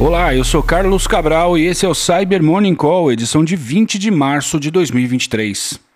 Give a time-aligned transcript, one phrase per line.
[0.00, 3.98] Olá, eu sou Carlos Cabral e esse é o Cyber Morning Call, edição de 20
[3.98, 5.87] de março de 2023.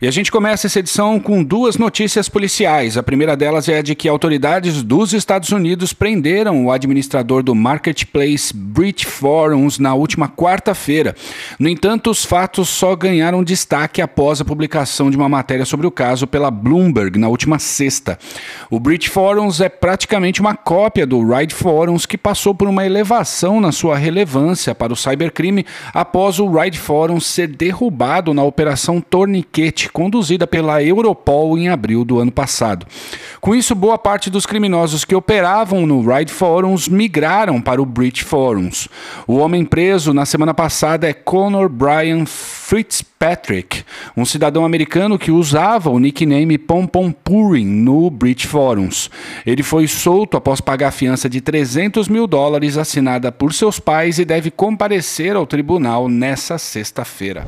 [0.00, 2.96] E a gente começa essa edição com duas notícias policiais.
[2.96, 7.52] A primeira delas é a de que autoridades dos Estados Unidos prenderam o administrador do
[7.52, 11.16] marketplace Brit Forums na última quarta-feira.
[11.58, 15.90] No entanto, os fatos só ganharam destaque após a publicação de uma matéria sobre o
[15.90, 18.16] caso pela Bloomberg na última sexta.
[18.70, 23.60] O Brit Forums é praticamente uma cópia do Ride Forums que passou por uma elevação
[23.60, 29.87] na sua relevância para o cybercrime após o Ride Forums ser derrubado na operação Torniquete
[29.88, 32.86] conduzida pela Europol em abril do ano passado.
[33.40, 38.24] Com isso, boa parte dos criminosos que operavam no Ride Forums migraram para o Bridge
[38.24, 38.88] Forums.
[39.26, 43.84] O homem preso na semana passada é Conor Brian Fitzpatrick,
[44.16, 49.10] um cidadão americano que usava o nickname Pom Pom Purin no Bridge Forums.
[49.46, 54.18] Ele foi solto após pagar a fiança de 300 mil dólares assinada por seus pais
[54.18, 57.46] e deve comparecer ao tribunal nessa sexta-feira.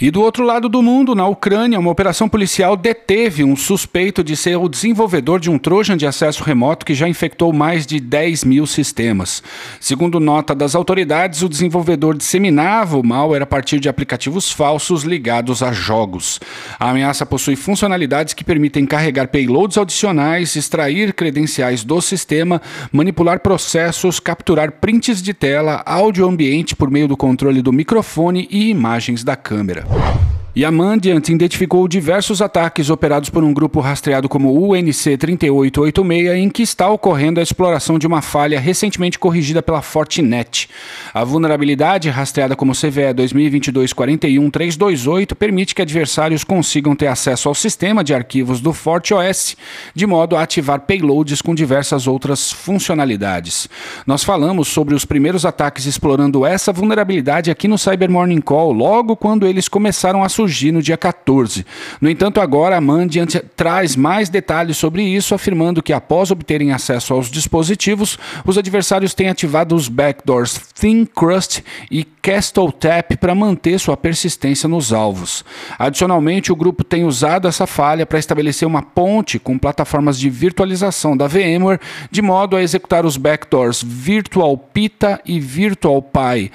[0.00, 4.36] E do outro lado do mundo, na Ucrânia, uma operação policial deteve um suspeito de
[4.36, 8.42] ser o desenvolvedor de um Trojan de acesso remoto que já infectou mais de 10
[8.42, 9.40] mil sistemas.
[9.78, 15.62] Segundo nota das autoridades, o desenvolvedor disseminava o malware a partir de aplicativos falsos ligados
[15.62, 16.40] a jogos.
[16.78, 24.18] A ameaça possui funcionalidades que permitem carregar payloads adicionais, extrair credenciais do sistema, manipular processos,
[24.18, 29.36] capturar prints de tela, áudio ambiente por meio do controle do microfone e imagens da
[29.36, 29.83] câmera.
[29.90, 30.33] Yeah.
[30.56, 36.48] E a Mandiant identificou diversos ataques operados por um grupo rastreado como UNC 3886, em
[36.48, 40.68] que está ocorrendo a exploração de uma falha recentemente corrigida pela Fortinet.
[41.12, 48.14] A vulnerabilidade, rastreada como CVE 2022-41328, permite que adversários consigam ter acesso ao sistema de
[48.14, 49.56] arquivos do FortiOS,
[49.92, 53.68] de modo a ativar payloads com diversas outras funcionalidades.
[54.06, 59.16] Nós falamos sobre os primeiros ataques explorando essa vulnerabilidade aqui no Cyber Morning Call, logo
[59.16, 61.64] quando eles começaram a surgir surgir no dia 14.
[62.00, 67.14] No entanto, agora a Mandiant traz mais detalhes sobre isso, afirmando que após obterem acesso
[67.14, 73.78] aos dispositivos, os adversários têm ativado os backdoors Thin Crust e Castle Tap para manter
[73.78, 75.44] sua persistência nos alvos.
[75.78, 81.16] Adicionalmente, o grupo tem usado essa falha para estabelecer uma ponte com plataformas de virtualização
[81.16, 81.80] da VMware,
[82.10, 86.50] de modo a executar os backdoors Virtual Pita e Virtual Pi.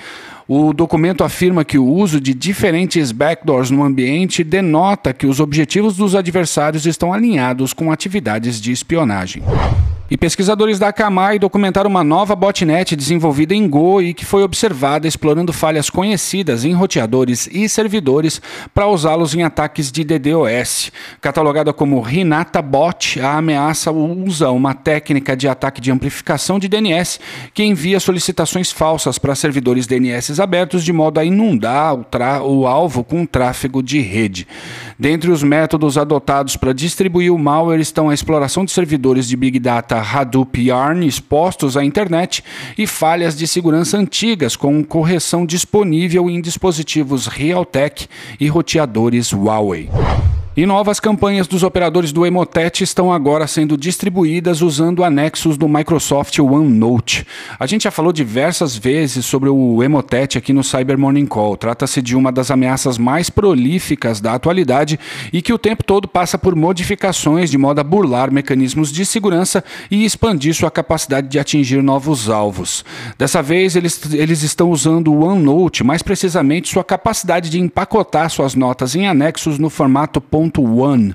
[0.52, 5.96] O documento afirma que o uso de diferentes backdoors no ambiente denota que os objetivos
[5.96, 9.44] dos adversários estão alinhados com atividades de espionagem.
[10.12, 15.08] E pesquisadores da Akamai documentaram uma nova botnet desenvolvida em Go e que foi observada
[15.08, 18.42] explorando falhas conhecidas em roteadores e servidores
[18.74, 20.92] para usá-los em ataques de DDoS.
[21.22, 27.20] Catalogada como Rinata Bot, a ameaça usa uma técnica de ataque de amplificação de DNS
[27.54, 32.06] que envia solicitações falsas para servidores DNS abertos de modo a inundar o,
[32.62, 34.48] o alvo com tráfego de rede.
[34.98, 39.60] Dentre os métodos adotados para distribuir o malware estão a exploração de servidores de Big
[39.60, 42.44] Data Hadoop Yarn expostos à internet
[42.78, 48.08] e falhas de segurança antigas com correção disponível em dispositivos Realtek
[48.40, 49.90] e roteadores Huawei.
[50.58, 56.38] E novas campanhas dos operadores do Emotet estão agora sendo distribuídas usando anexos do Microsoft
[56.40, 57.26] OneNote.
[57.60, 61.56] A gente já falou diversas vezes sobre o Emotet aqui no Cyber Morning Call.
[61.56, 65.00] Trata-se de uma das ameaças mais prolíficas da atualidade
[65.32, 69.64] e que o tempo todo passa por modificações de modo a burlar mecanismos de segurança
[69.90, 72.84] e expandir sua capacidade de atingir novos alvos.
[73.20, 78.56] Dessa vez, eles, eles estão usando o OneNote, mais precisamente sua capacidade de empacotar suas
[78.56, 81.14] notas em anexos no formato .one,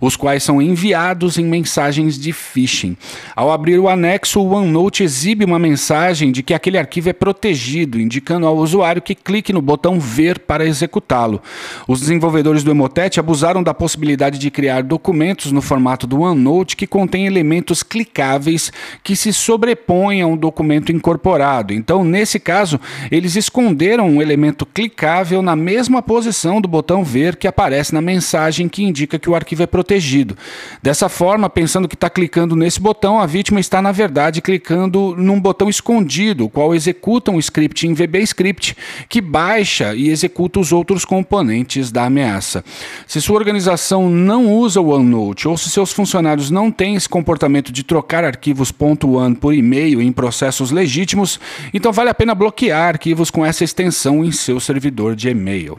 [0.00, 2.96] os quais são enviados em mensagens de phishing.
[3.36, 8.00] Ao abrir o anexo, o OneNote exibe uma mensagem de que aquele arquivo é protegido,
[8.00, 11.40] indicando ao usuário que clique no botão ver para executá-lo.
[11.86, 16.86] Os desenvolvedores do Emotet abusaram da possibilidade de criar documentos no formato do OneNote que
[16.86, 21.72] contém elementos clicáveis que se sobrepõem a um documento incorporado.
[21.72, 22.80] Então, nesse caso,
[23.10, 28.61] eles esconderam um elemento clicável na mesma posição do botão ver que aparece na mensagem
[28.62, 30.36] mensagem que indica que o arquivo é protegido.
[30.82, 35.40] Dessa forma, pensando que está clicando nesse botão, a vítima está, na verdade, clicando num
[35.40, 38.76] botão escondido, o qual executa um script em VBScript
[39.08, 42.64] que baixa e executa os outros componentes da ameaça.
[43.06, 47.72] Se sua organização não usa o OneNote ou se seus funcionários não têm esse comportamento
[47.72, 48.72] de trocar arquivos
[49.02, 51.38] .one por e-mail em processos legítimos,
[51.72, 55.78] então vale a pena bloquear arquivos com essa extensão em seu servidor de e-mail.